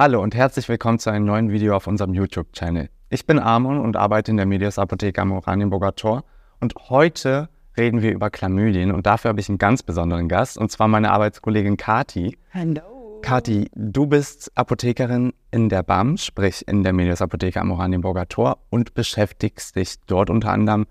Hallo 0.00 0.22
und 0.22 0.34
herzlich 0.34 0.66
willkommen 0.70 0.98
zu 0.98 1.10
einem 1.10 1.26
neuen 1.26 1.50
Video 1.50 1.76
auf 1.76 1.86
unserem 1.86 2.14
YouTube-Channel. 2.14 2.88
Ich 3.10 3.26
bin 3.26 3.38
Amon 3.38 3.78
und 3.78 3.98
arbeite 3.98 4.30
in 4.30 4.38
der 4.38 4.46
Medias 4.46 4.78
Apotheke 4.78 5.20
am 5.20 5.30
Oranienburger 5.30 5.94
Tor 5.94 6.24
und 6.58 6.72
heute 6.88 7.50
reden 7.76 8.00
wir 8.00 8.10
über 8.10 8.30
Chlamydien 8.30 8.92
und 8.92 9.04
dafür 9.04 9.28
habe 9.28 9.40
ich 9.40 9.50
einen 9.50 9.58
ganz 9.58 9.82
besonderen 9.82 10.26
Gast 10.26 10.56
und 10.56 10.72
zwar 10.72 10.88
meine 10.88 11.10
Arbeitskollegin 11.10 11.76
Kati. 11.76 12.38
Hallo. 12.54 13.20
Kati, 13.20 13.70
du 13.74 14.06
bist 14.06 14.50
Apothekerin 14.54 15.34
in 15.50 15.68
der 15.68 15.82
BAM, 15.82 16.16
sprich 16.16 16.66
in 16.66 16.82
der 16.82 16.94
Medias 16.94 17.20
Apotheke 17.20 17.60
am 17.60 17.70
Oranienburger 17.70 18.26
Tor 18.26 18.56
und 18.70 18.94
beschäftigst 18.94 19.76
dich 19.76 19.96
dort 20.06 20.30
unter 20.30 20.50
anderem 20.50 20.86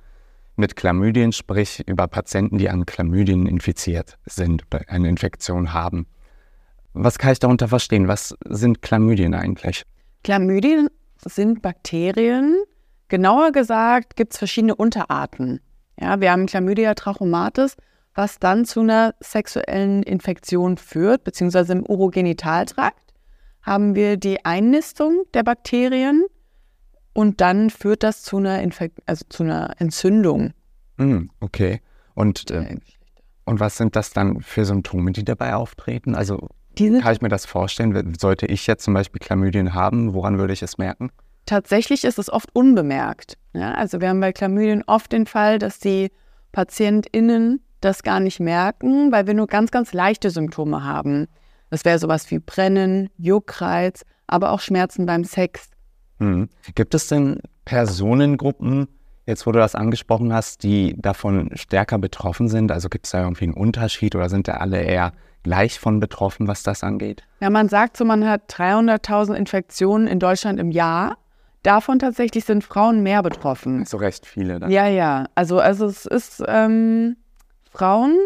mit 0.55 0.75
Chlamydien, 0.75 1.31
sprich 1.31 1.81
über 1.87 2.07
Patienten, 2.07 2.59
die 2.59 2.69
an 2.69 2.85
Chlamydien 2.85 3.47
infiziert 3.47 4.19
sind, 4.27 4.65
eine 4.87 5.09
Infektion 5.09 5.73
haben. 5.73 6.05
Was 6.93 7.17
kann 7.17 7.31
ich 7.31 7.39
darunter 7.39 7.67
verstehen? 7.67 8.07
Was 8.07 8.35
sind 8.45 8.81
Chlamydien 8.81 9.33
eigentlich? 9.33 9.83
Chlamydien 10.23 10.89
sind 11.23 11.61
Bakterien. 11.61 12.57
Genauer 13.07 13.51
gesagt 13.51 14.15
gibt 14.15 14.33
es 14.33 14.39
verschiedene 14.39 14.75
Unterarten. 14.75 15.61
Ja, 15.99 16.21
wir 16.21 16.31
haben 16.31 16.45
Chlamydia 16.45 16.93
trachomatis, 16.93 17.75
was 18.15 18.39
dann 18.39 18.65
zu 18.65 18.81
einer 18.81 19.15
sexuellen 19.19 20.03
Infektion 20.03 20.77
führt, 20.77 21.23
beziehungsweise 21.23 21.73
im 21.73 21.85
Urogenitaltrakt 21.85 23.13
haben 23.61 23.95
wir 23.95 24.17
die 24.17 24.45
Einnistung 24.45 25.23
der 25.33 25.43
Bakterien 25.43 26.25
und 27.13 27.41
dann 27.41 27.69
führt 27.69 28.03
das 28.03 28.23
zu 28.23 28.37
einer, 28.37 28.61
Infek 28.61 28.93
also 29.05 29.25
zu 29.29 29.43
einer 29.43 29.75
Entzündung. 29.79 30.53
Mm, 30.97 31.25
okay. 31.39 31.81
Und, 32.15 32.49
äh, 32.51 32.77
und 33.45 33.59
was 33.59 33.77
sind 33.77 33.95
das 33.95 34.11
dann 34.11 34.41
für 34.41 34.65
Symptome, 34.65 35.11
die 35.11 35.25
dabei 35.25 35.55
auftreten? 35.55 36.15
Also 36.15 36.49
kann 36.79 37.13
ich 37.13 37.21
mir 37.21 37.29
das 37.29 37.45
vorstellen? 37.45 38.13
Sollte 38.19 38.45
ich 38.45 38.67
jetzt 38.67 38.83
zum 38.83 38.93
Beispiel 38.93 39.19
Chlamydien 39.19 39.73
haben, 39.73 40.13
woran 40.13 40.37
würde 40.37 40.53
ich 40.53 40.61
es 40.61 40.77
merken? 40.77 41.11
Tatsächlich 41.45 42.03
ist 42.03 42.19
es 42.19 42.31
oft 42.31 42.49
unbemerkt. 42.53 43.37
Ja, 43.53 43.73
also 43.73 44.01
wir 44.01 44.09
haben 44.09 44.19
bei 44.19 44.31
Chlamydien 44.31 44.83
oft 44.85 45.11
den 45.11 45.25
Fall, 45.25 45.59
dass 45.59 45.79
die 45.79 46.11
PatientInnen 46.51 47.61
das 47.81 48.03
gar 48.03 48.19
nicht 48.19 48.39
merken, 48.39 49.11
weil 49.11 49.27
wir 49.27 49.33
nur 49.33 49.47
ganz, 49.47 49.71
ganz 49.71 49.93
leichte 49.93 50.29
Symptome 50.29 50.83
haben. 50.83 51.27
Das 51.69 51.85
wäre 51.85 51.99
sowas 51.99 52.29
wie 52.31 52.39
Brennen, 52.39 53.09
Juckreiz, 53.17 54.03
aber 54.27 54.51
auch 54.51 54.59
Schmerzen 54.59 55.05
beim 55.05 55.23
Sex. 55.23 55.69
Hm. 56.19 56.49
Gibt 56.75 56.93
es 56.93 57.07
denn 57.07 57.39
Personengruppen, 57.65 58.87
jetzt 59.25 59.45
wo 59.45 59.51
du 59.51 59.59
das 59.59 59.75
angesprochen 59.75 60.33
hast, 60.33 60.63
die 60.63 60.95
davon 60.97 61.51
stärker 61.53 61.97
betroffen 61.97 62.47
sind? 62.47 62.71
Also 62.71 62.89
gibt 62.89 63.05
es 63.05 63.11
da 63.11 63.23
irgendwie 63.23 63.45
einen 63.45 63.53
Unterschied 63.53 64.15
oder 64.15 64.29
sind 64.29 64.47
da 64.47 64.53
alle 64.55 64.81
eher 64.81 65.13
gleich 65.43 65.79
von 65.79 65.99
betroffen, 65.99 66.47
was 66.47 66.63
das 66.63 66.83
angeht? 66.83 67.23
Ja, 67.39 67.49
man 67.49 67.69
sagt 67.69 67.97
so, 67.97 68.05
man 68.05 68.27
hat 68.27 68.51
300.000 68.53 69.33
Infektionen 69.33 70.07
in 70.07 70.19
Deutschland 70.19 70.59
im 70.59 70.71
Jahr. 70.71 71.17
Davon 71.63 71.99
tatsächlich 71.99 72.45
sind 72.45 72.63
Frauen 72.63 73.03
mehr 73.03 73.21
betroffen. 73.21 73.85
So 73.85 73.97
recht 73.97 74.25
viele. 74.25 74.59
Dann. 74.59 74.71
Ja, 74.71 74.87
ja. 74.87 75.25
Also, 75.35 75.59
also 75.59 75.85
es 75.85 76.05
ist, 76.05 76.43
ähm, 76.47 77.17
Frauen 77.69 78.17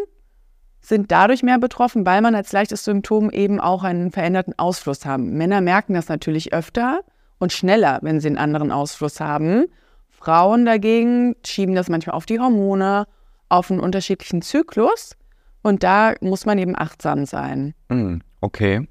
sind 0.81 1.11
dadurch 1.11 1.43
mehr 1.43 1.59
betroffen, 1.59 2.05
weil 2.05 2.21
man 2.21 2.35
als 2.35 2.51
leichtes 2.51 2.83
Symptom 2.83 3.29
eben 3.31 3.59
auch 3.59 3.83
einen 3.83 4.11
veränderten 4.11 4.57
Ausfluss 4.59 5.05
haben. 5.05 5.31
Männer 5.37 5.61
merken 5.61 5.93
das 5.93 6.09
natürlich 6.09 6.53
öfter 6.53 7.01
und 7.39 7.53
schneller, 7.53 7.99
wenn 8.01 8.19
sie 8.19 8.27
einen 8.27 8.37
anderen 8.37 8.71
Ausfluss 8.71 9.19
haben. 9.19 9.65
Frauen 10.09 10.65
dagegen 10.65 11.35
schieben 11.45 11.73
das 11.73 11.89
manchmal 11.89 12.15
auf 12.15 12.25
die 12.25 12.39
Hormone, 12.39 13.07
auf 13.49 13.71
einen 13.71 13.79
unterschiedlichen 13.79 14.41
Zyklus. 14.41 15.15
Und 15.63 15.83
da 15.83 16.13
muss 16.21 16.45
man 16.45 16.59
eben 16.59 16.77
achtsam 16.77 17.25
sein. 17.25 17.73
Hm, 17.89 18.21
okay. 18.41 18.87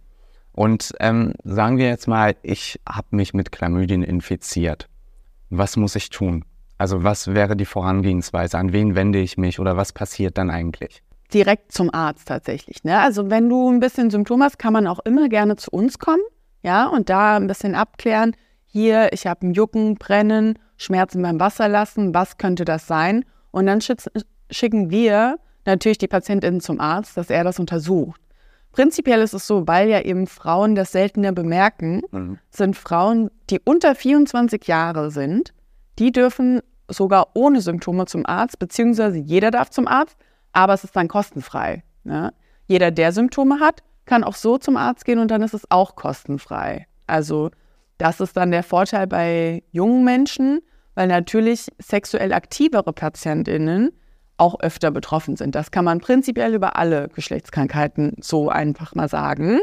Und 0.52 0.92
ähm, 1.00 1.34
sagen 1.44 1.78
wir 1.78 1.86
jetzt 1.86 2.08
mal, 2.08 2.34
ich 2.42 2.80
habe 2.88 3.08
mich 3.10 3.32
mit 3.34 3.52
Chlamydien 3.52 4.02
infiziert. 4.02 4.88
Was 5.50 5.76
muss 5.76 5.94
ich 5.96 6.10
tun? 6.10 6.44
Also 6.78 7.04
was 7.04 7.28
wäre 7.34 7.56
die 7.56 7.64
Vorangehensweise? 7.64 8.58
An 8.58 8.72
wen 8.72 8.94
wende 8.94 9.20
ich 9.20 9.38
mich 9.38 9.60
oder 9.60 9.76
was 9.76 9.92
passiert 9.92 10.36
dann 10.36 10.50
eigentlich? 10.50 11.02
Direkt 11.32 11.72
zum 11.72 11.92
Arzt 11.92 12.28
tatsächlich. 12.28 12.84
Ne? 12.84 12.98
Also 12.98 13.30
wenn 13.30 13.48
du 13.48 13.70
ein 13.70 13.80
bisschen 13.80 14.10
Symptome 14.10 14.44
hast, 14.44 14.58
kann 14.58 14.72
man 14.72 14.86
auch 14.86 14.98
immer 15.00 15.28
gerne 15.28 15.56
zu 15.56 15.70
uns 15.70 15.98
kommen, 15.98 16.22
ja, 16.62 16.86
und 16.86 17.08
da 17.08 17.36
ein 17.36 17.46
bisschen 17.46 17.74
abklären. 17.74 18.34
Hier, 18.64 19.12
ich 19.12 19.26
habe 19.26 19.46
ein 19.46 19.52
Jucken, 19.52 19.96
Brennen, 19.96 20.58
Schmerzen 20.76 21.22
beim 21.22 21.38
Wasserlassen, 21.38 22.14
was 22.14 22.38
könnte 22.38 22.64
das 22.64 22.86
sein? 22.86 23.24
Und 23.50 23.66
dann 23.66 23.80
schicken 24.50 24.90
wir 24.90 25.38
natürlich 25.64 25.98
die 25.98 26.08
Patientin 26.08 26.60
zum 26.60 26.80
Arzt, 26.80 27.16
dass 27.16 27.30
er 27.30 27.44
das 27.44 27.58
untersucht. 27.58 28.20
Prinzipiell 28.72 29.20
ist 29.20 29.34
es 29.34 29.46
so, 29.46 29.66
weil 29.68 29.88
ja 29.88 30.00
eben 30.00 30.26
Frauen 30.26 30.74
das 30.74 30.92
seltener 30.92 31.32
bemerken, 31.32 32.02
mhm. 32.10 32.38
sind 32.50 32.76
Frauen, 32.76 33.30
die 33.50 33.60
unter 33.60 33.94
24 33.94 34.66
Jahre 34.66 35.10
sind, 35.10 35.52
die 35.98 36.10
dürfen 36.10 36.60
sogar 36.88 37.28
ohne 37.34 37.60
Symptome 37.60 38.06
zum 38.06 38.24
Arzt, 38.26 38.58
beziehungsweise 38.58 39.18
jeder 39.18 39.50
darf 39.50 39.70
zum 39.70 39.86
Arzt, 39.86 40.16
aber 40.52 40.72
es 40.72 40.84
ist 40.84 40.96
dann 40.96 41.08
kostenfrei. 41.08 41.82
Ne? 42.04 42.32
Jeder, 42.66 42.90
der 42.90 43.12
Symptome 43.12 43.60
hat, 43.60 43.82
kann 44.06 44.24
auch 44.24 44.34
so 44.34 44.58
zum 44.58 44.76
Arzt 44.76 45.04
gehen 45.04 45.18
und 45.18 45.30
dann 45.30 45.42
ist 45.42 45.54
es 45.54 45.70
auch 45.70 45.94
kostenfrei. 45.94 46.86
Also 47.06 47.50
das 47.98 48.20
ist 48.20 48.36
dann 48.36 48.50
der 48.50 48.62
Vorteil 48.62 49.06
bei 49.06 49.62
jungen 49.70 50.04
Menschen, 50.04 50.60
weil 50.94 51.08
natürlich 51.08 51.68
sexuell 51.78 52.32
aktivere 52.32 52.92
Patientinnen 52.92 53.92
auch 54.42 54.58
öfter 54.58 54.90
betroffen 54.90 55.36
sind. 55.36 55.54
Das 55.54 55.70
kann 55.70 55.84
man 55.84 56.00
prinzipiell 56.00 56.52
über 56.52 56.74
alle 56.74 57.08
Geschlechtskrankheiten 57.14 58.16
so 58.20 58.48
einfach 58.48 58.96
mal 58.96 59.08
sagen. 59.08 59.60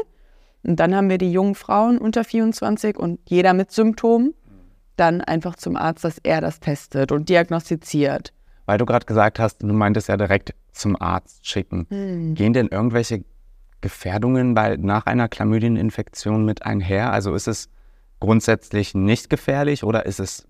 Und 0.62 0.76
dann 0.80 0.94
haben 0.94 1.10
wir 1.10 1.18
die 1.18 1.30
jungen 1.30 1.54
Frauen 1.54 1.98
unter 1.98 2.24
24 2.24 2.96
und 2.98 3.20
jeder 3.28 3.52
mit 3.52 3.70
Symptomen 3.70 4.32
dann 4.96 5.20
einfach 5.20 5.56
zum 5.56 5.76
Arzt, 5.76 6.04
dass 6.04 6.18
er 6.22 6.40
das 6.40 6.60
testet 6.60 7.12
und 7.12 7.28
diagnostiziert. 7.28 8.32
Weil 8.64 8.78
du 8.78 8.86
gerade 8.86 9.04
gesagt 9.04 9.38
hast, 9.38 9.62
du 9.62 9.66
meintest 9.66 10.08
ja 10.08 10.16
direkt 10.16 10.54
zum 10.72 11.00
Arzt 11.00 11.46
schicken. 11.46 11.86
Hm. 11.90 12.34
Gehen 12.34 12.54
denn 12.54 12.68
irgendwelche 12.68 13.24
Gefährdungen 13.82 14.54
bei, 14.54 14.76
nach 14.76 15.04
einer 15.04 15.28
Chlamydieninfektion 15.28 16.44
mit 16.44 16.64
einher? 16.64 17.12
Also 17.12 17.34
ist 17.34 17.48
es 17.48 17.68
grundsätzlich 18.18 18.94
nicht 18.94 19.28
gefährlich 19.28 19.84
oder 19.84 20.06
ist 20.06 20.20
es 20.20 20.46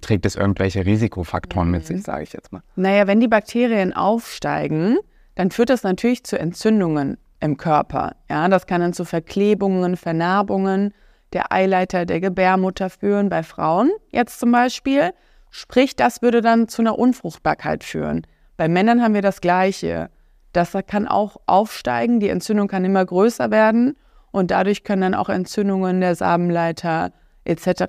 trägt 0.00 0.26
es 0.26 0.36
irgendwelche 0.36 0.84
Risikofaktoren 0.84 1.68
mhm. 1.68 1.72
mit 1.72 1.86
sich, 1.86 2.02
sage 2.02 2.22
ich 2.22 2.32
jetzt 2.32 2.52
mal. 2.52 2.62
Naja, 2.76 3.06
wenn 3.06 3.20
die 3.20 3.28
Bakterien 3.28 3.92
aufsteigen, 3.92 4.98
dann 5.34 5.50
führt 5.50 5.70
das 5.70 5.82
natürlich 5.82 6.24
zu 6.24 6.38
Entzündungen 6.38 7.18
im 7.40 7.56
Körper. 7.56 8.16
Ja, 8.30 8.48
das 8.48 8.66
kann 8.66 8.80
dann 8.80 8.92
zu 8.92 9.04
Verklebungen, 9.04 9.96
Vernarbungen 9.96 10.94
der 11.32 11.52
Eileiter 11.52 12.04
der 12.06 12.20
Gebärmutter 12.20 12.90
führen, 12.90 13.28
bei 13.28 13.42
Frauen 13.42 13.90
jetzt 14.10 14.38
zum 14.38 14.52
Beispiel. 14.52 15.12
Sprich, 15.50 15.96
das 15.96 16.22
würde 16.22 16.40
dann 16.40 16.68
zu 16.68 16.82
einer 16.82 16.98
Unfruchtbarkeit 16.98 17.84
führen. 17.84 18.26
Bei 18.56 18.68
Männern 18.68 19.02
haben 19.02 19.14
wir 19.14 19.22
das 19.22 19.40
Gleiche. 19.40 20.10
Das 20.52 20.76
kann 20.86 21.08
auch 21.08 21.36
aufsteigen, 21.46 22.20
die 22.20 22.28
Entzündung 22.28 22.68
kann 22.68 22.84
immer 22.84 23.04
größer 23.04 23.50
werden 23.50 23.96
und 24.30 24.50
dadurch 24.50 24.84
können 24.84 25.02
dann 25.02 25.14
auch 25.14 25.30
Entzündungen 25.30 26.00
der 26.00 26.14
Samenleiter, 26.14 27.12
etc. 27.44 27.84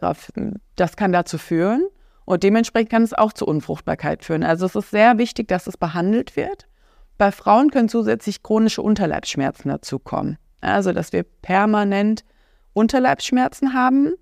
Das 0.76 0.96
kann 0.96 1.12
dazu 1.12 1.38
führen 1.38 1.88
und 2.26 2.44
dementsprechend 2.44 2.90
kann 2.90 3.04
es 3.04 3.14
auch 3.14 3.34
zu 3.34 3.46
Unfruchtbarkeit 3.46 4.24
führen. 4.24 4.44
Also 4.44 4.66
es 4.66 4.76
ist 4.76 4.92
sehr 4.92 5.18
wichtig, 5.18 5.48
dass 5.48 5.68
es 5.68 5.78
behandelt 5.78 6.36
wird. 6.36 6.68
Bei 7.18 7.32
Frauen 7.32 7.70
können 7.70 7.90
zusätzlich 7.90 8.44
chronische 8.44 8.82
Unterleibsschmerzen 8.82 9.70
dazukommen. 9.70 10.38
Also 10.62 10.94
dass 10.94 11.12
wir 11.14 11.24
permanent 11.24 12.24
Unterleibsschmerzen 12.74 13.74
haben. 13.74 14.14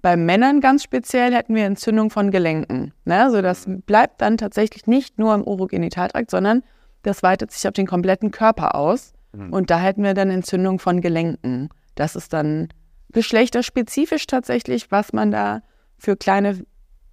Bei 0.00 0.16
Männern 0.16 0.60
ganz 0.60 0.82
speziell 0.82 1.32
hätten 1.32 1.54
wir 1.54 1.64
Entzündung 1.64 2.10
von 2.10 2.30
Gelenken. 2.30 2.92
Also 3.06 3.40
das 3.40 3.66
bleibt 3.66 4.20
dann 4.20 4.36
tatsächlich 4.36 4.86
nicht 4.86 5.18
nur 5.18 5.34
im 5.34 5.42
Urogenitaltrakt, 5.42 6.30
sondern 6.30 6.62
das 7.02 7.22
weitet 7.22 7.52
sich 7.52 7.66
auf 7.68 7.74
den 7.74 7.86
kompletten 7.86 8.32
Körper 8.32 8.74
aus. 8.74 9.12
Mhm. 9.32 9.52
Und 9.52 9.70
da 9.70 9.78
hätten 9.78 10.02
wir 10.02 10.14
dann 10.14 10.30
Entzündung 10.30 10.78
von 10.78 11.00
Gelenken. 11.00 11.68
Das 11.94 12.16
ist 12.16 12.32
dann 12.32 12.68
geschlechterspezifisch 13.12 14.26
tatsächlich, 14.26 14.90
was 14.90 15.12
man 15.12 15.30
da 15.30 15.62
für 15.98 16.16
kleine 16.16 16.64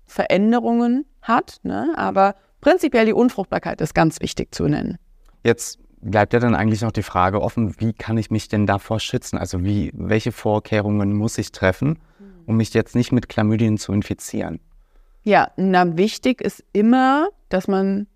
Veränderungen 0.06 1.06
hat. 1.22 1.60
Ne? 1.64 1.94
Aber 1.96 2.36
prinzipiell 2.62 3.06
die 3.06 3.14
Unfruchtbarkeit 3.14 3.82
ist 3.82 3.94
ganz 3.94 4.20
wichtig 4.22 4.54
zu 4.54 4.68
nennen. 4.68 4.98
Jetzt 5.44 5.80
bleibt 6.02 6.34
ja 6.34 6.40
dann 6.40 6.56
eigentlich 6.56 6.82
noch 6.82 6.92
die 6.92 7.04
Frage 7.04 7.42
offen, 7.42 7.80
wie 7.80 7.94
kann 7.94 8.18
ich 8.18 8.32
mich 8.32 8.48
denn 8.48 8.66
davor 8.66 9.00
schützen? 9.00 9.38
Also 9.38 9.64
wie, 9.64 9.92
welche 9.94 10.32
Vorkehrungen 10.32 11.14
muss 11.14 11.38
ich 11.38 11.52
treffen, 11.52 12.00
um 12.46 12.58
mich 12.58 12.74
jetzt 12.74 12.96
nicht 12.96 13.12
mit 13.12 13.30
Chlamydien 13.30 13.78
zu 13.78 13.94
infizieren? 13.94 14.60
Ja, 15.24 15.52
na, 15.58 15.98
wichtig 15.98 16.42
ist 16.42 16.64
immer, 16.74 17.30
dass 17.50 17.68
man 17.68 18.08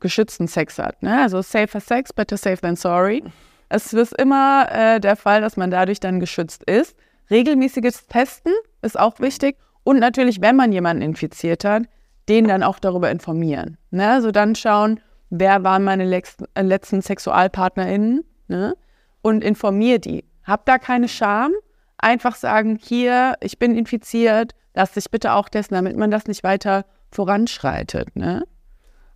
geschützten 0.00 0.48
Sex 0.48 0.78
hat. 0.78 1.02
Ne? 1.02 1.22
Also 1.22 1.42
safer 1.42 1.80
Sex, 1.80 2.12
better 2.12 2.36
safe 2.36 2.60
than 2.60 2.76
sorry. 2.76 3.22
Es 3.68 3.92
ist 3.92 4.18
immer 4.18 4.66
äh, 4.70 5.00
der 5.00 5.14
Fall, 5.14 5.40
dass 5.40 5.56
man 5.56 5.70
dadurch 5.70 6.00
dann 6.00 6.18
geschützt 6.18 6.64
ist. 6.64 6.96
Regelmäßiges 7.30 8.06
Testen 8.06 8.52
ist 8.82 8.98
auch 8.98 9.20
wichtig. 9.20 9.56
Und 9.84 9.98
natürlich, 9.98 10.40
wenn 10.40 10.56
man 10.56 10.72
jemanden 10.72 11.02
infiziert 11.02 11.64
hat, 11.64 11.84
den 12.28 12.46
dann 12.46 12.62
auch 12.62 12.78
darüber 12.78 13.10
informieren. 13.10 13.76
Ne? 13.90 14.08
Also 14.08 14.30
dann 14.30 14.54
schauen, 14.54 15.00
wer 15.30 15.64
waren 15.64 15.84
meine 15.84 16.04
letzten, 16.04 16.44
äh, 16.54 16.62
letzten 16.62 17.02
SexualpartnerInnen 17.02 18.24
ne? 18.48 18.76
und 19.22 19.42
informier 19.42 19.98
die. 19.98 20.24
Hab 20.44 20.66
da 20.66 20.78
keine 20.78 21.08
Scham, 21.08 21.52
einfach 21.98 22.34
sagen, 22.34 22.78
hier, 22.80 23.34
ich 23.40 23.58
bin 23.58 23.76
infiziert, 23.76 24.52
lass 24.74 24.92
dich 24.92 25.10
bitte 25.10 25.32
auch 25.32 25.48
testen, 25.48 25.76
damit 25.76 25.96
man 25.96 26.10
das 26.10 26.26
nicht 26.26 26.44
weiter 26.44 26.84
voranschreitet. 27.10 28.14
Ne? 28.16 28.44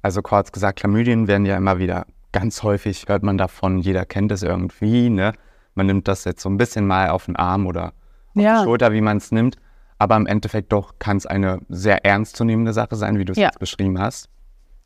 Also 0.02 0.22
kurz 0.22 0.52
gesagt, 0.52 0.80
Chlamydien 0.80 1.28
werden 1.28 1.46
ja 1.46 1.56
immer 1.56 1.78
wieder 1.78 2.06
ganz 2.32 2.62
häufig, 2.62 3.04
hört 3.06 3.22
man 3.22 3.38
davon, 3.38 3.78
jeder 3.78 4.04
kennt 4.04 4.32
es 4.32 4.42
irgendwie. 4.42 5.08
Ne? 5.08 5.32
Man 5.74 5.86
nimmt 5.86 6.08
das 6.08 6.24
jetzt 6.24 6.42
so 6.42 6.48
ein 6.48 6.56
bisschen 6.56 6.86
mal 6.86 7.10
auf 7.10 7.26
den 7.26 7.36
Arm 7.36 7.66
oder 7.66 7.92
Ja. 8.34 8.58
die 8.58 8.64
Schulter, 8.64 8.92
wie 8.92 9.00
man 9.00 9.16
es 9.18 9.30
nimmt. 9.32 9.56
Aber 9.98 10.16
im 10.16 10.26
Endeffekt 10.26 10.72
doch 10.72 10.98
kann 10.98 11.16
es 11.16 11.26
eine 11.26 11.60
sehr 11.68 12.04
ernstzunehmende 12.04 12.72
Sache 12.72 12.96
sein, 12.96 13.18
wie 13.18 13.24
du 13.24 13.32
es 13.32 13.38
Ja. 13.38 13.46
jetzt 13.46 13.58
beschrieben 13.60 13.98
hast, 14.00 14.28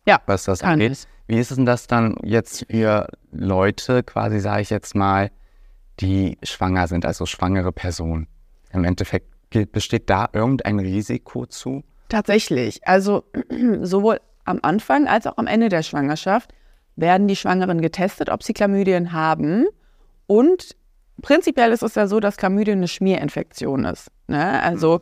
Ja, 0.06 0.20
was 0.26 0.44
das 0.44 0.62
angeht. 0.62 0.92
es. 0.92 1.08
Wie 1.26 1.38
ist 1.38 1.56
denn 1.56 1.66
das 1.66 1.86
dann 1.86 2.16
jetzt 2.22 2.66
für 2.70 3.08
Leute, 3.32 4.02
quasi 4.02 4.38
sage 4.40 4.62
ich 4.62 4.70
jetzt 4.70 4.94
mal, 4.94 5.30
die 6.00 6.38
schwanger 6.42 6.86
sind, 6.88 7.04
also 7.06 7.26
schwangere 7.26 7.72
Personen? 7.72 8.28
Im 8.72 8.84
Endeffekt 8.84 9.26
besteht 9.72 10.08
da 10.10 10.28
irgendein 10.32 10.78
Risiko 10.78 11.46
zu? 11.46 11.82
Tatsächlich. 12.10 12.86
Also 12.86 13.24
sowohl 13.82 14.20
am 14.44 14.58
Anfang 14.62 15.06
als 15.08 15.26
auch 15.26 15.36
am 15.38 15.46
Ende 15.46 15.68
der 15.70 15.82
Schwangerschaft 15.82 16.52
werden 16.96 17.28
die 17.28 17.36
Schwangeren 17.36 17.80
getestet, 17.80 18.28
ob 18.30 18.42
sie 18.42 18.52
Chlamydien 18.54 19.12
haben. 19.12 19.66
Und 20.26 20.76
prinzipiell 21.22 21.72
ist 21.72 21.82
es 21.82 21.94
ja 21.94 22.06
so, 22.06 22.20
dass 22.20 22.36
Chlamydien 22.36 22.78
eine 22.78 22.88
Schmierinfektion 22.88 23.84
ist. 23.84 24.08
Ne? 24.26 24.62
Also 24.62 25.00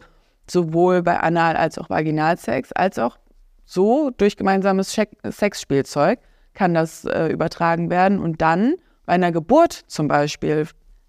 sowohl 0.49 1.03
bei 1.03 1.19
Anal- 1.21 1.57
als 1.57 1.79
auch 1.79 1.91
Vaginalsex, 1.91 2.73
als 2.73 2.99
auch 2.99 3.19
so 3.65 4.11
durch 4.11 4.37
gemeinsames 4.37 4.97
Sexspielzeug 5.29 6.21
kann 6.55 6.73
das 6.73 7.05
äh, 7.05 7.27
übertragen 7.29 7.91
werden. 7.91 8.19
Und 8.19 8.41
dann 8.41 8.75
bei 9.05 9.15
einer 9.15 9.33
Geburt 9.33 9.73
zum 9.73 10.09
Beispiel 10.09 10.67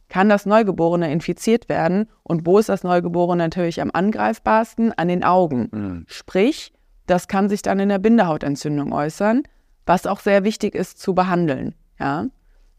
kann 0.10 0.30
das 0.30 0.46
Neugeborene 0.46 1.12
infiziert 1.12 1.70
werden. 1.70 2.10
Und 2.24 2.46
wo 2.46 2.58
ist 2.58 2.70
das 2.70 2.84
Neugeborene 2.84 3.44
natürlich 3.44 3.82
am 3.82 3.92
angreifbarsten? 3.94 4.94
An 4.94 5.08
den 5.08 5.24
Augen. 5.24 6.06
Sprich, 6.08 6.74
das 7.06 7.28
kann 7.28 7.50
sich 7.50 7.62
dann 7.62 7.80
in 7.80 7.90
der 7.90 8.00
Bindehautentzündung 8.00 8.92
äußern, 8.92 9.44
was 9.86 10.08
auch 10.08 10.20
sehr 10.20 10.44
wichtig 10.44 10.76
ist 10.76 11.00
zu 11.00 11.14
behandeln. 11.14 11.76
Ja? 12.00 12.26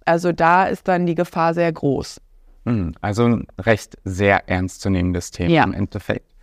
Also 0.09 0.33
da 0.33 0.65
ist 0.65 0.89
dann 0.89 1.07
die 1.07 1.15
Gefahr 1.15 1.55
sehr 1.55 1.71
groß. 1.73 2.21
Hm, 2.65 2.95
Also 3.01 3.25
ein 3.27 3.47
recht 3.59 3.97
sehr 4.05 4.49
ernstzunehmendes 4.49 5.31
Thema 5.31 5.51
Ja. 5.51 5.65
im 5.65 5.75
Endeffekt. 5.75 6.35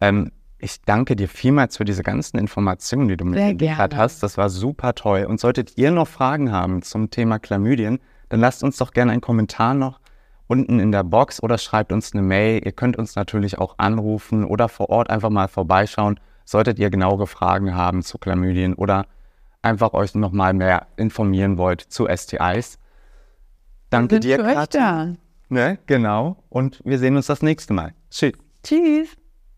Ähm, 0.00 0.30
ich 0.58 0.82
danke 0.82 1.16
dir 1.16 1.28
vielmals 1.28 1.76
für 1.76 1.84
diese 1.84 2.02
ganzen 2.02 2.38
Informationen, 2.38 3.08
die 3.08 3.16
du 3.16 3.24
Sehr 3.32 3.48
mitgeliefert 3.48 3.90
gerne. 3.90 4.02
hast. 4.02 4.22
Das 4.22 4.38
war 4.38 4.48
super 4.50 4.94
toll. 4.94 5.24
Und 5.28 5.40
solltet 5.40 5.76
ihr 5.76 5.90
noch 5.90 6.08
Fragen 6.08 6.50
haben 6.52 6.82
zum 6.82 7.10
Thema 7.10 7.38
Chlamydien, 7.38 7.98
dann 8.28 8.40
lasst 8.40 8.62
uns 8.62 8.76
doch 8.78 8.92
gerne 8.92 9.12
einen 9.12 9.20
Kommentar 9.20 9.74
noch 9.74 10.00
unten 10.48 10.78
in 10.78 10.92
der 10.92 11.04
Box 11.04 11.42
oder 11.42 11.58
schreibt 11.58 11.92
uns 11.92 12.12
eine 12.12 12.22
Mail. 12.22 12.62
Ihr 12.64 12.72
könnt 12.72 12.96
uns 12.96 13.16
natürlich 13.16 13.58
auch 13.58 13.74
anrufen 13.78 14.44
oder 14.44 14.68
vor 14.68 14.90
Ort 14.90 15.10
einfach 15.10 15.30
mal 15.30 15.48
vorbeischauen. 15.48 16.20
Solltet 16.44 16.78
ihr 16.78 16.90
genauere 16.90 17.26
Fragen 17.26 17.74
haben 17.74 18.02
zu 18.02 18.18
Chlamydien 18.18 18.74
oder 18.74 19.06
einfach 19.62 19.92
euch 19.92 20.14
noch 20.14 20.32
mal 20.32 20.54
mehr 20.54 20.86
informieren 20.96 21.58
wollt 21.58 21.80
zu 21.80 22.06
STIs. 22.08 22.78
Danke 23.90 24.20
dir, 24.20 24.38
Katja. 24.38 25.06
da. 25.06 25.12
Ne, 25.48 25.78
genau. 25.86 26.42
Und 26.48 26.82
wir 26.84 26.98
sehen 26.98 27.16
uns 27.16 27.26
das 27.26 27.42
nächste 27.42 27.72
Mal. 27.72 27.94
Tschüss. 28.10 28.32
Tschüss. 28.62 29.16